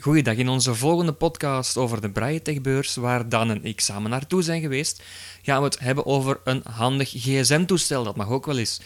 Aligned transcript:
Goeiedag, 0.00 0.36
in 0.36 0.48
onze 0.48 0.74
volgende 0.74 1.12
podcast 1.12 1.76
over 1.76 2.00
de 2.00 2.10
Braille-techbeurs, 2.10 2.94
waar 2.94 3.28
Dan 3.28 3.50
en 3.50 3.64
ik 3.64 3.80
samen 3.80 4.10
naartoe 4.10 4.42
zijn 4.42 4.60
geweest, 4.60 5.02
gaan 5.42 5.58
we 5.58 5.64
het 5.64 5.78
hebben 5.78 6.06
over 6.06 6.40
een 6.44 6.62
handig 6.70 7.08
gsm-toestel, 7.08 8.04
dat 8.04 8.16
mag 8.16 8.28
ook 8.28 8.46
wel 8.46 8.58
eens. 8.58 8.80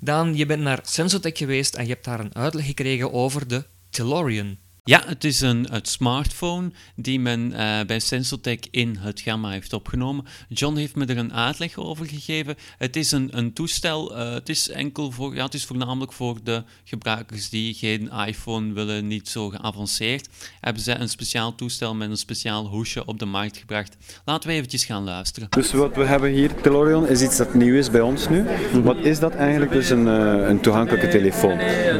Dan, 0.00 0.36
je 0.36 0.46
bent 0.46 0.62
naar 0.62 0.78
Sensotech 0.82 1.38
geweest 1.38 1.74
en 1.74 1.86
je 1.86 1.92
hebt 1.92 2.04
daar 2.04 2.20
een 2.20 2.34
uitleg 2.34 2.66
gekregen 2.66 3.12
over 3.12 3.48
de 3.48 3.64
Tellurian. 3.90 4.56
Ja, 4.86 5.02
het 5.06 5.24
is 5.24 5.40
een, 5.40 5.66
een 5.74 5.80
smartphone 5.82 6.70
die 6.96 7.20
men 7.20 7.50
uh, 7.50 7.80
bij 7.86 7.98
Sensotech 7.98 8.58
in 8.70 8.96
het 8.96 9.20
gamma 9.20 9.50
heeft 9.50 9.72
opgenomen. 9.72 10.24
John 10.48 10.76
heeft 10.76 10.94
me 10.94 11.06
er 11.06 11.18
een 11.18 11.34
uitleg 11.34 11.76
over 11.76 12.06
gegeven. 12.06 12.56
Het 12.78 12.96
is 12.96 13.12
een, 13.12 13.28
een 13.32 13.52
toestel, 13.52 14.16
uh, 14.16 14.32
het 14.32 14.48
is 14.48 14.68
enkel 14.68 15.10
voor, 15.10 15.34
ja, 15.34 15.44
het 15.44 15.54
is 15.54 15.64
voornamelijk 15.64 16.12
voor 16.12 16.38
de 16.42 16.62
gebruikers 16.84 17.48
die 17.48 17.74
geen 17.74 18.10
iPhone 18.26 18.72
willen, 18.72 19.06
niet 19.06 19.28
zo 19.28 19.48
geavanceerd. 19.48 20.28
Hebben 20.60 20.82
ze 20.82 20.94
een 20.94 21.08
speciaal 21.08 21.54
toestel 21.54 21.94
met 21.94 22.10
een 22.10 22.16
speciaal 22.16 22.66
hoesje 22.66 23.04
op 23.04 23.18
de 23.18 23.26
markt 23.26 23.56
gebracht. 23.56 23.96
Laten 24.24 24.48
we 24.48 24.54
eventjes 24.54 24.84
gaan 24.84 25.04
luisteren. 25.04 25.48
Dus 25.50 25.72
wat 25.72 25.96
we 25.96 26.04
hebben 26.04 26.30
hier, 26.30 26.54
Tellurion, 26.54 27.08
is 27.08 27.22
iets 27.22 27.36
dat 27.36 27.54
nieuw 27.54 27.74
is 27.74 27.90
bij 27.90 28.00
ons 28.00 28.28
nu. 28.28 28.44
Wat 28.82 28.96
is 28.96 29.18
dat 29.18 29.34
eigenlijk? 29.34 29.72
Dus 29.72 29.90
een, 29.90 30.06
uh, 30.06 30.48
een 30.48 30.60
toegankelijke 30.60 31.08
telefoon. 31.08 31.56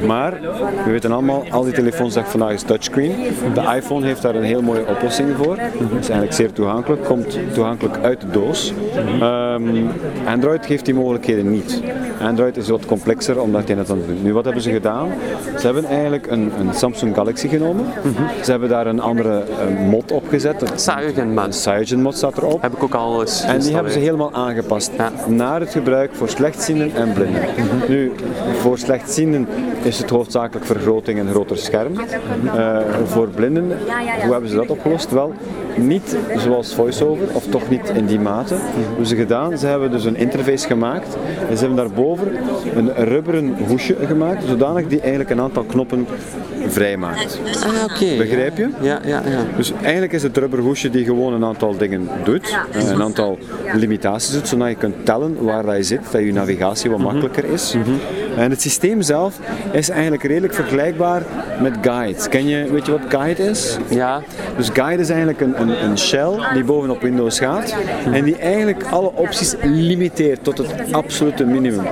Maar, 0.06 0.40
we 0.84 0.90
weten 0.90 1.12
allemaal, 1.12 1.50
al 1.50 1.64
die 1.64 1.72
telefoons 1.72 2.14
dat 2.14 2.28
vandaag 2.28 2.52
is 2.52 2.62
touchscreen. 2.74 3.14
De 3.54 3.74
iPhone 3.76 4.06
heeft 4.06 4.22
daar 4.22 4.34
een 4.34 4.42
heel 4.42 4.62
mooie 4.62 4.86
oplossing 4.86 5.36
voor. 5.36 5.56
Het 5.58 5.90
is 5.90 6.08
eigenlijk 6.08 6.32
zeer 6.32 6.52
toegankelijk, 6.52 7.04
komt 7.04 7.38
toegankelijk 7.52 7.96
uit 8.02 8.20
de 8.20 8.30
doos. 8.30 8.72
Um, 9.22 9.88
Android 10.26 10.66
geeft 10.66 10.84
die 10.84 10.94
mogelijkheden 10.94 11.50
niet. 11.50 11.82
Android 12.20 12.56
is 12.56 12.68
wat 12.68 12.86
complexer 12.86 13.40
omdat 13.40 13.66
hij 13.66 13.76
dat 13.76 13.86
dan 13.86 14.02
doet. 14.06 14.22
Nu, 14.22 14.32
wat 14.32 14.44
hebben 14.44 14.62
ze 14.62 14.70
gedaan? 14.70 15.08
Ze 15.58 15.64
hebben 15.64 15.84
eigenlijk 15.84 16.26
een, 16.30 16.52
een 16.58 16.74
Samsung 16.74 17.14
Galaxy 17.14 17.48
genomen. 17.48 17.86
Ze 18.42 18.50
hebben 18.50 18.68
daar 18.68 18.86
een 18.86 19.00
andere 19.00 19.42
uh, 19.68 19.88
mod 19.88 20.12
op 20.12 20.28
gezet. 20.28 20.72
Cyanogen 20.74 21.34
mod. 21.34 21.54
Cyanogen 21.54 22.02
mod 22.02 22.16
staat 22.16 22.36
erop. 22.36 22.62
Heb 22.62 22.72
ik 22.72 22.82
ook 22.82 22.94
al 22.94 23.20
eens 23.20 23.42
En 23.42 23.60
die 23.60 23.74
hebben 23.74 23.92
ze 23.92 23.98
helemaal 23.98 24.32
aangepast 24.32 24.90
ja. 24.96 25.12
naar 25.26 25.60
het 25.60 25.70
gebruik 25.70 26.14
voor 26.14 26.28
slechtzienden 26.28 26.94
en 26.94 27.12
blinden. 27.12 27.42
Nu, 27.88 28.12
voor 28.60 28.78
slechtzienden 28.78 29.48
is 29.84 29.98
het 29.98 30.10
hoofdzakelijk 30.10 30.66
vergroting 30.66 31.18
en 31.18 31.28
groter 31.28 31.58
scherm. 31.58 31.92
Uh, 32.44 32.78
voor 33.04 33.28
blinden, 33.28 33.78
hoe 34.22 34.32
hebben 34.32 34.50
ze 34.50 34.56
dat 34.56 34.70
opgelost? 34.70 35.10
Wel, 35.10 35.32
niet 35.76 36.16
zoals 36.36 36.74
VoiceOver, 36.74 37.26
of 37.32 37.46
toch 37.46 37.70
niet 37.70 37.92
in 37.94 38.06
die 38.06 38.20
mate. 38.20 38.54
Hoe 38.54 38.84
hebben 38.86 39.06
ze 39.06 39.16
gedaan? 39.16 39.58
Ze 39.58 39.66
hebben 39.66 39.90
dus 39.90 40.04
een 40.04 40.16
interface 40.16 40.66
gemaakt 40.66 41.16
en 41.48 41.56
ze 41.56 41.64
hebben 41.64 41.76
daarboven 41.76 42.28
een 42.74 42.94
rubberen 42.94 43.56
hoesje 43.66 43.96
gemaakt, 44.06 44.44
zodanig 44.46 44.86
die 44.86 45.00
eigenlijk 45.00 45.30
een 45.30 45.40
aantal 45.40 45.64
knoppen 45.64 46.06
vrijmaakt. 46.66 47.38
Ah, 47.62 47.84
oké. 47.84 47.94
Okay. 47.94 48.16
Begrijp 48.16 48.56
je? 48.56 48.68
Ja, 48.80 49.00
ja, 49.04 49.22
ja. 49.26 49.44
Dus 49.56 49.72
eigenlijk 49.82 50.12
is 50.12 50.22
het 50.22 50.36
rubber 50.36 50.58
hoesje 50.58 50.90
die 50.90 51.04
gewoon 51.04 51.32
een 51.32 51.44
aantal 51.44 51.76
dingen 51.76 52.08
doet, 52.24 52.58
een 52.72 53.02
aantal 53.02 53.38
limitaties 53.74 54.32
doet, 54.32 54.48
zodat 54.48 54.68
je 54.68 54.74
kunt 54.74 55.06
tellen 55.06 55.44
waar 55.44 55.66
dat 55.66 55.76
je 55.76 55.82
zit, 55.82 56.00
dat 56.10 56.20
je 56.20 56.32
navigatie 56.32 56.90
wat 56.90 56.98
makkelijker 56.98 57.44
is. 57.44 57.74
Mm 57.74 57.82
-hmm. 57.82 57.98
En 58.36 58.50
het 58.50 58.60
systeem 58.60 59.02
zelf 59.02 59.38
is 59.74 59.88
eigenlijk 59.88 60.22
redelijk 60.22 60.54
vergelijkbaar 60.54 61.22
met 61.60 61.74
Guide. 61.82 62.28
Ken 62.28 62.46
je, 62.46 62.70
weet 62.72 62.86
je 62.86 62.92
wat 62.92 63.00
Guide 63.08 63.42
is? 63.42 63.78
Ja. 63.88 64.22
Dus 64.56 64.68
Guide 64.68 65.02
is 65.02 65.08
eigenlijk 65.08 65.40
een, 65.40 65.60
een, 65.60 65.84
een 65.84 65.98
shell 65.98 66.30
die 66.52 66.64
bovenop 66.64 67.00
Windows 67.02 67.38
gaat 67.38 67.76
en 68.12 68.24
die 68.24 68.36
eigenlijk 68.36 68.84
alle 68.90 69.12
opties 69.14 69.54
limiteert 69.62 70.44
tot 70.44 70.58
het 70.58 70.70
absolute 70.90 71.44
minimum. 71.44 71.84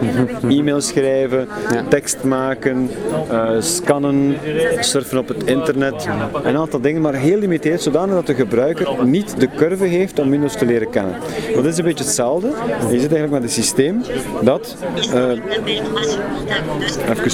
E-mail 0.48 0.80
schrijven, 0.80 1.48
ja. 1.72 1.84
tekst 1.88 2.22
maken, 2.22 2.90
uh, 3.30 3.50
scannen, 3.58 4.36
surfen 4.80 5.18
op 5.18 5.28
het 5.28 5.44
internet, 5.44 6.08
een 6.42 6.56
aantal 6.56 6.80
dingen, 6.80 7.00
maar 7.00 7.14
heel 7.14 7.38
limiteerd, 7.38 7.82
zodanig 7.82 8.14
dat 8.14 8.26
de 8.26 8.34
gebruiker 8.34 9.04
niet 9.04 9.40
de 9.40 9.48
curve 9.56 9.84
heeft 9.84 10.18
om 10.18 10.30
Windows 10.30 10.56
te 10.56 10.66
leren 10.66 10.90
kennen. 10.90 11.14
Dat 11.54 11.64
is 11.64 11.78
een 11.78 11.84
beetje 11.84 12.04
hetzelfde. 12.04 12.48
Je 12.90 13.00
zit 13.00 13.12
eigenlijk 13.12 13.30
met 13.30 13.42
een 13.42 13.48
systeem 13.48 14.02
dat, 14.42 14.76
uh, 15.14 15.30
even 17.10 17.30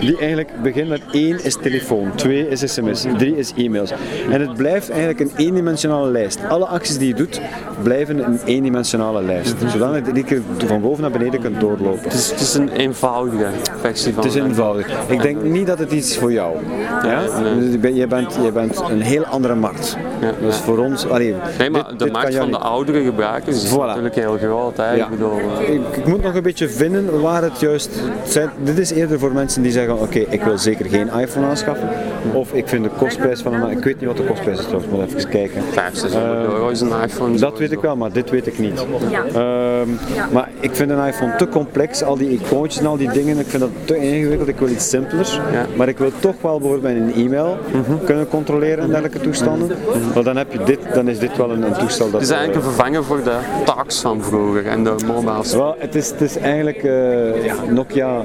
die 0.00 0.16
eigenlijk 0.18 0.62
begint 0.62 0.88
met 0.88 1.00
1 1.10 1.44
is 1.44 1.56
telefoon, 1.62 2.14
2 2.14 2.48
is 2.48 2.72
sms, 2.72 3.04
3 3.18 3.36
is 3.36 3.52
e-mails. 3.56 3.92
En 4.30 4.40
het 4.40 4.54
blijft 4.54 4.90
eigenlijk 4.90 5.20
een 5.20 5.30
eendimensionale 5.36 6.10
lijst. 6.10 6.40
Alle 6.48 6.66
acties 6.66 6.98
die 6.98 7.08
je 7.08 7.14
doet, 7.14 7.40
blijven 7.82 8.26
een 8.26 8.40
eendimensionale 8.44 9.22
lijst. 9.22 9.54
Zodanig 9.66 10.02
dat 10.02 10.28
je 10.28 10.42
van 10.66 10.80
boven 10.80 11.02
naar 11.02 11.10
beneden 11.10 11.40
kunt 11.40 11.60
doorlopen. 11.60 12.02
Het 12.02 12.12
is, 12.12 12.30
het 12.30 12.40
is 12.40 12.54
een 12.54 12.68
eenvoudige 12.68 13.46
versie 13.80 14.12
van 14.12 14.22
Het 14.22 14.34
is 14.34 14.40
eenvoudig. 14.40 15.08
Ik 15.08 15.22
denk 15.22 15.42
niet 15.42 15.66
dat 15.66 15.78
het 15.78 15.92
iets 15.92 16.16
voor 16.16 16.32
jou. 16.32 16.56
Ja? 17.02 17.40
Nee. 17.40 17.70
Je, 17.70 18.06
bent, 18.06 18.34
je 18.42 18.52
bent 18.52 18.82
een 18.90 19.00
heel 19.00 19.24
andere 19.24 19.54
markt. 19.54 19.96
Ja. 20.24 20.46
Dus 20.46 20.56
voor 20.56 20.78
ons... 20.78 21.08
Allee, 21.08 21.34
nee, 21.58 21.70
maar 21.70 21.82
dit, 21.88 21.98
de 21.98 22.04
dit 22.04 22.12
markt 22.12 22.34
van 22.34 22.50
de 22.50 22.58
oudere 22.58 23.04
gebruikers 23.04 23.62
is 23.62 23.72
voilà. 23.72 23.76
natuurlijk 23.76 24.14
heel 24.14 24.36
groot. 24.36 24.76
Hè? 24.76 24.92
Ja. 24.92 25.04
Ik, 25.04 25.10
bedoel, 25.10 25.38
ik, 25.66 25.96
ik, 25.96 26.06
moet 26.06 26.22
nog 26.22 26.34
een 26.34 26.42
beetje 26.42 26.68
vinden 26.68 27.20
waar 27.20 27.42
het 27.42 27.60
juist... 27.60 27.90
Zijn, 28.24 28.50
dit 28.62 28.78
is 28.78 28.90
eerder 28.90 29.18
voor 29.18 29.32
mensen 29.32 29.62
die 29.62 29.72
zeggen, 29.72 29.94
oké, 29.94 30.02
okay, 30.02 30.26
ik 30.30 30.42
wil 30.42 30.58
zeker 30.58 30.86
geen 30.86 31.08
iPhone 31.18 31.46
aanschaffen. 31.46 31.88
Of 32.32 32.52
ik 32.52 32.68
vind 32.68 32.84
de 32.84 32.90
kostprijs 32.98 33.40
van 33.40 33.54
een... 33.54 33.70
Ik 33.70 33.84
weet 33.84 34.00
niet 34.00 34.08
wat 34.08 34.16
de 34.16 34.24
kostprijs 34.24 34.58
is 34.58 34.64
trouwens, 34.64 34.92
moet 34.92 35.04
even 35.04 35.30
kijken. 35.30 35.62
5, 35.72 35.94
600 35.94 36.34
euro 36.34 36.68
is 36.68 36.80
een 36.80 37.02
iPhone. 37.02 37.36
Dat 37.36 37.58
weet 37.58 37.72
ik 37.72 37.80
wel, 37.80 37.96
maar 37.96 38.12
dit 38.12 38.30
weet 38.30 38.46
ik 38.46 38.58
niet. 38.58 38.86
Ja. 39.10 39.80
Um, 39.80 39.98
maar 40.32 40.48
ik 40.60 40.74
vind 40.74 40.90
een 40.90 41.06
iPhone 41.06 41.36
te 41.36 41.48
complex, 41.48 42.02
al 42.02 42.16
die 42.16 42.28
icoontjes 42.28 42.80
en 42.80 42.86
al 42.86 42.96
die 42.96 43.10
dingen, 43.10 43.38
ik 43.38 43.46
vind 43.46 43.62
dat 43.62 43.70
te 43.84 43.96
ingewikkeld. 43.96 44.48
Ik 44.48 44.58
wil 44.58 44.68
iets 44.68 44.88
simpeler. 44.88 45.40
Ja. 45.52 45.66
Maar 45.76 45.88
ik 45.88 45.98
wil 45.98 46.10
toch 46.18 46.34
wel 46.40 46.58
bijvoorbeeld 46.58 46.94
mijn 46.94 47.14
e-mail 47.14 47.58
mm 47.72 47.84
-hmm. 47.84 48.04
kunnen 48.04 48.28
controleren 48.28 48.84
en 48.84 48.88
dergelijke 48.88 49.20
toestanden. 49.20 49.68
Mm 49.68 50.02
-hmm. 50.02 50.13
Maar 50.14 50.24
dan, 50.24 50.36
heb 50.36 50.52
je 50.52 50.58
dit, 50.64 50.78
dan 50.94 51.08
is 51.08 51.18
dit 51.18 51.36
wel 51.36 51.50
een, 51.50 51.62
een 51.62 51.72
toestel 51.72 52.10
dat... 52.10 52.20
Het 52.20 52.30
is 52.30 52.36
eigenlijk 52.36 52.64
een 52.64 52.72
vervanger 52.72 53.04
voor 53.04 53.22
de 53.22 53.36
tax 53.64 54.00
van 54.00 54.22
vroeger 54.22 54.66
en 54.66 54.84
de 54.84 54.94
mobiles. 55.06 55.54
Wel, 55.54 55.76
het 55.78 55.94
is, 55.94 56.10
het 56.10 56.20
is 56.20 56.36
eigenlijk... 56.36 56.82
Uh, 56.82 57.44
ja, 57.44 57.54
Nokia 57.68 58.22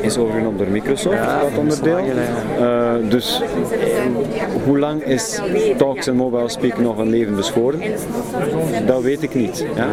is 0.00 0.18
overgenomen 0.18 0.58
door 0.58 0.68
Microsoft, 0.68 1.16
ja, 1.16 1.40
dat 1.40 1.58
onderdeel. 1.58 1.98
Uh, 2.60 2.92
dus 3.08 3.42
hoe 4.64 4.78
lang 4.78 5.04
is 5.04 5.40
Talks 5.76 6.06
en 6.06 6.16
Mobile 6.16 6.48
Speak 6.48 6.78
nog 6.78 6.98
een 6.98 7.08
levende 7.08 7.42
schoren? 7.42 7.80
Dat 8.86 9.02
weet 9.02 9.22
ik 9.22 9.34
niet. 9.34 9.66
Ja? 9.74 9.88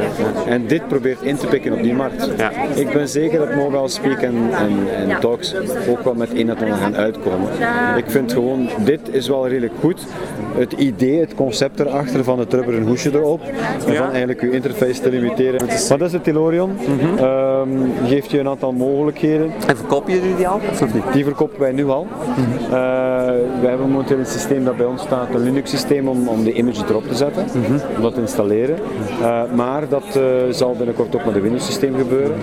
En 0.46 0.68
dit 0.68 0.88
probeert 0.88 1.22
in 1.22 1.38
te 1.38 1.48
pikken 1.48 1.74
op 1.74 1.82
die 1.82 1.94
markt. 1.94 2.30
Ja. 2.38 2.52
Ik 2.76 2.92
ben 2.94 3.10
zeker 3.10 3.40
dat 3.40 3.56
Mobile 3.56 3.88
Speak 3.88 4.22
en, 4.22 4.36
en, 4.52 5.10
en 5.10 5.20
Talks 5.20 5.56
ook 5.90 6.04
wel 6.04 6.14
met 6.14 6.30
een 6.32 6.50
en 6.50 6.58
ander 6.58 6.78
gaan 6.78 6.96
uitkomen. 6.96 7.50
Ik 7.98 8.06
vind 8.08 8.34
gewoon, 8.34 8.70
dit 8.86 9.00
is 9.12 9.28
wel 9.28 9.48
redelijk 9.48 9.74
goed. 9.80 10.06
Het 10.58 10.74
idee, 10.74 11.20
het 11.20 11.34
concept 11.44 11.80
erachter 11.80 12.24
van 12.24 12.40
het 12.40 12.54
rubberen 12.54 12.88
hoesje 12.88 13.12
erop 13.14 13.42
en 13.86 13.96
van 13.96 14.10
eigenlijk 14.10 14.42
je 14.42 14.52
interface 14.52 15.02
te 15.02 15.10
limiteren. 15.10 15.66
Maar 15.66 15.98
dat 15.98 16.08
is 16.08 16.14
het 16.14 16.24
Tellurion. 16.24 16.70
Mm 16.70 17.00
-hmm. 17.00 17.26
um, 17.26 17.92
geeft 18.06 18.32
je 18.32 18.40
een 18.40 18.48
aantal 18.48 18.72
mogelijkheden. 18.72 19.52
En 19.68 19.78
verkopen 19.78 20.14
jullie 20.14 20.36
die 20.36 20.48
al 20.48 20.60
of 20.82 20.94
niet? 20.94 21.04
Die 21.14 21.24
verkopen 21.24 21.60
wij 21.60 21.72
nu 21.72 21.88
al. 21.88 22.04
Mm 22.04 22.44
-hmm. 22.44 22.64
uh, 22.64 22.70
we 23.62 23.68
hebben 23.68 23.90
momenteel 23.90 24.18
een 24.18 24.26
systeem 24.26 24.66
dat 24.66 24.78
bij 24.78 24.86
ons 24.86 25.02
staat, 25.02 25.34
een 25.34 25.44
Linux 25.44 25.70
systeem 25.70 26.08
om, 26.08 26.28
om 26.28 26.44
de 26.44 26.54
image 26.54 26.84
erop 26.90 27.08
te 27.08 27.16
zetten, 27.16 27.46
mm 27.54 27.64
-hmm. 27.64 27.80
om 27.96 28.02
dat 28.02 28.14
te 28.14 28.22
installeren. 28.22 28.78
Uh, 29.22 29.42
maar 29.56 29.90
dat 29.90 30.18
uh, 30.18 30.24
zal 30.50 30.76
binnenkort 30.76 31.16
ook 31.16 31.26
met 31.26 31.36
een 31.36 31.42
Windows 31.42 31.66
systeem 31.66 31.96
gebeuren. 31.96 32.36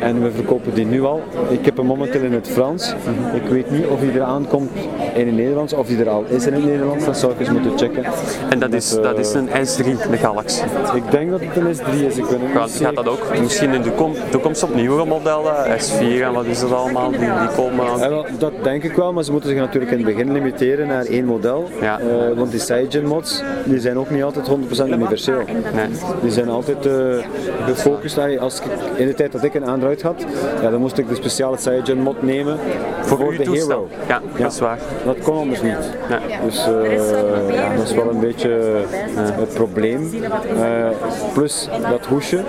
En 0.00 0.22
we 0.22 0.30
verkopen 0.30 0.74
die 0.74 0.86
nu 0.86 1.02
al. 1.02 1.20
Ik 1.48 1.64
heb 1.64 1.76
hem 1.76 1.86
momenteel 1.86 2.22
in 2.22 2.32
het 2.32 2.48
Frans. 2.48 2.94
Ik 3.34 3.48
weet 3.50 3.70
niet 3.70 3.86
of 3.86 4.00
hij 4.00 4.10
eraan 4.14 4.46
komt 4.48 4.70
in 5.14 5.26
het 5.26 5.36
Nederlands 5.36 5.72
of 5.72 5.88
hij 5.88 5.98
er 5.98 6.08
al 6.08 6.24
is 6.28 6.46
in 6.46 6.52
het 6.52 6.64
Nederlands. 6.64 7.04
Dat 7.04 7.18
zou 7.18 7.32
ik 7.32 7.40
eens 7.40 7.50
moeten 7.50 7.70
checken. 7.70 7.83
En 8.50 8.58
dat 8.58 8.72
is, 8.72 8.90
dat 8.90 9.18
is 9.18 9.34
een 9.34 9.48
S3, 9.48 10.10
de 10.10 10.16
Galaxy? 10.16 10.62
Ik 10.94 11.10
denk 11.10 11.30
dat 11.30 11.40
het 11.40 11.56
een 11.56 11.76
S3 11.76 12.06
is. 12.06 12.16
Ik 12.16 12.28
ben 12.28 12.40
gaat, 12.54 12.70
gaat 12.70 12.94
dat 12.94 13.08
ook 13.08 13.38
misschien 13.40 13.72
in 13.72 13.82
de 13.82 13.92
toekomst 14.30 14.62
op 14.62 14.74
nieuwere 14.74 15.04
modellen, 15.04 15.54
S4 15.80 16.22
en 16.22 16.32
wat 16.32 16.44
is 16.44 16.60
dat 16.60 16.72
allemaal, 16.72 17.10
die, 17.10 17.18
die 17.18 17.48
komen? 17.56 17.84
Ja, 17.98 18.08
wel, 18.08 18.26
dat 18.38 18.52
denk 18.62 18.82
ik 18.82 18.92
wel, 18.92 19.12
maar 19.12 19.24
ze 19.24 19.30
moeten 19.30 19.50
zich 19.50 19.58
natuurlijk 19.58 19.92
in 19.92 19.98
het 19.98 20.06
begin 20.06 20.32
limiteren 20.32 20.86
naar 20.86 21.04
één 21.04 21.24
model. 21.24 21.68
Ja. 21.80 22.00
Uh, 22.00 22.36
want 22.36 22.50
die 22.50 22.60
Cygen 22.60 23.06
mods, 23.06 23.42
die 23.64 23.80
zijn 23.80 23.98
ook 23.98 24.10
niet 24.10 24.22
altijd 24.22 24.48
100% 24.48 24.88
universeel. 24.88 25.42
Nee. 25.74 25.86
Die 26.22 26.30
zijn 26.30 26.48
altijd 26.48 26.86
uh, 26.86 26.92
gefocust. 27.66 28.18
Als 28.38 28.60
ik, 28.60 28.66
in 28.96 29.06
de 29.06 29.14
tijd 29.14 29.32
dat 29.32 29.42
ik 29.42 29.54
een 29.54 29.64
Android 29.64 30.02
had, 30.02 30.24
ja, 30.62 30.70
dan 30.70 30.80
moest 30.80 30.98
ik 30.98 31.08
de 31.08 31.14
speciale 31.14 31.56
Cygen 31.58 31.98
mod 31.98 32.22
nemen 32.22 32.58
voor, 33.00 33.18
voor 33.18 33.36
de 33.36 33.42
toestel. 33.42 33.88
Hero. 33.90 34.06
Ja, 34.08 34.20
ja, 34.36 34.42
dat 34.42 34.52
is 34.52 34.58
waar. 34.58 34.78
Dat 35.04 35.18
kon 35.18 35.36
anders 35.36 35.62
niet. 35.62 35.78
Nee. 36.08 36.38
Dus 36.44 36.68
uh, 36.68 37.54
ja, 37.54 37.73
dat 37.76 37.88
is 37.88 37.94
wel 37.94 38.10
een 38.10 38.20
beetje 38.20 38.82
het 39.16 39.54
probleem. 39.54 40.10
plus 41.32 41.68
dat 41.90 42.06
hoesje, 42.06 42.40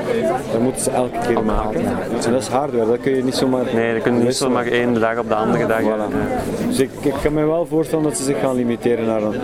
dat 0.52 0.62
moeten 0.62 0.82
ze 0.82 0.92
elke 0.92 1.18
keer 1.28 1.44
maken. 1.44 1.86
En 2.26 2.32
dat 2.32 2.42
is 2.42 2.48
hardware, 2.48 2.86
dat 2.86 3.00
kun 3.00 3.16
je 3.16 3.24
niet 3.24 3.36
zomaar... 3.36 3.64
Nee, 3.74 3.94
dat 3.94 4.02
kun 4.02 4.18
je 4.18 4.24
niet 4.24 4.36
zomaar 4.36 4.68
één 4.68 4.94
dag 4.94 5.18
op 5.18 5.28
de 5.28 5.36
andere 5.36 5.66
dag. 5.66 5.82
Voilà. 5.82 6.68
Dus 6.68 6.80
ik, 6.80 6.90
ik 7.02 7.14
kan 7.24 7.34
me 7.34 7.46
wel 7.46 7.66
voorstellen 7.66 8.04
dat 8.04 8.18
ze 8.18 8.24
zich 8.24 8.40
gaan 8.40 8.56
limiteren 8.56 9.06
naar 9.06 9.22
een, 9.22 9.36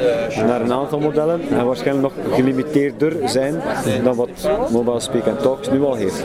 naar 0.48 0.62
een 0.62 0.74
aantal 0.74 1.00
modellen 1.00 1.42
en 1.50 1.66
waarschijnlijk 1.66 2.16
nog 2.16 2.36
gelimiteerder 2.36 3.30
zijn 3.30 3.62
dan 4.04 4.16
wat 4.16 4.30
Mobile 4.72 5.00
Speak 5.00 5.27
and 5.27 5.42
Talks 5.42 5.69
nu 5.69 5.84
al 5.84 5.95
heeft. 5.95 6.24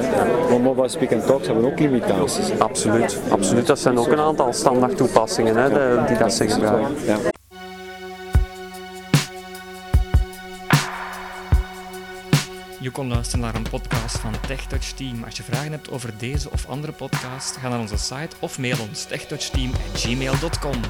Want 0.51 0.63
Mobile 0.63 0.89
Speak 0.89 1.13
and 1.13 1.27
Talks 1.27 1.47
hebben 1.47 1.65
ook 1.65 1.79
limitaties. 1.79 2.59
Absoluut, 2.59 3.19
absoluut. 3.29 3.67
Dat 3.67 3.79
zijn 3.79 3.99
ook 3.99 4.09
een 4.09 4.21
aantal 4.21 4.53
standaard 4.53 4.97
toepassingen 4.97 5.57
hè, 5.57 5.69
die 6.07 6.19
dat 6.19 6.33
ze 6.33 6.49
gebruiken. 6.49 7.35
Je 12.87 12.93
kon 12.93 13.09
luisteren 13.09 13.45
naar 13.45 13.55
een 13.55 13.71
podcast 13.71 14.19
van 14.19 14.41
TechTouch 14.41 14.93
Team. 14.93 15.25
Als 15.25 15.37
je 15.37 15.43
vragen 15.43 15.71
hebt 15.71 15.91
over 15.91 16.19
deze 16.19 16.51
of 16.51 16.67
andere 16.69 16.93
podcast, 16.93 17.57
ga 17.57 17.69
naar 17.69 17.79
onze 17.79 17.97
site 17.97 18.37
of 18.41 18.59
mail 18.59 18.81
ons 18.81 19.05
techtouchteam@gmail.com. 19.05 20.81